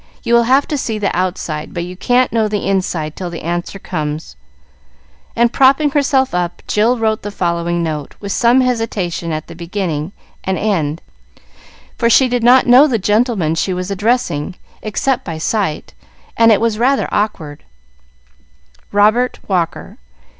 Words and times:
You 0.23 0.33
will 0.33 0.45
have 0.49 0.67
to 0.69 0.79
see 0.79 0.97
the 0.97 1.15
outside, 1.15 1.75
but 1.75 1.83
you 1.83 1.95
can't 1.95 2.33
know 2.33 2.47
the 2.47 2.65
inside 2.67 3.15
till 3.15 3.29
the 3.29 3.43
answer 3.43 3.77
comes;" 3.77 4.35
and 5.35 5.53
propping 5.53 5.91
herself 5.91 6.33
up, 6.33 6.63
Jill 6.67 6.97
wrote 6.97 7.21
the 7.21 7.29
following 7.29 7.83
note, 7.83 8.15
with 8.19 8.31
some 8.31 8.61
hesitation 8.61 9.31
at 9.31 9.45
the 9.45 9.53
beginning 9.53 10.11
and 10.43 10.57
end, 10.57 11.03
for 11.99 12.09
she 12.09 12.27
did 12.27 12.43
not 12.43 12.65
know 12.65 12.87
the 12.87 12.97
gentleman 12.97 13.53
she 13.53 13.75
was 13.75 13.91
addressing, 13.91 14.55
except 14.81 15.23
by 15.23 15.37
sight, 15.37 15.93
and 16.35 16.51
it 16.51 16.59
was 16.59 16.79
rather 16.79 17.07
awkward: 17.11 17.63
"Robert 18.91 19.37
Walker. 19.47 19.97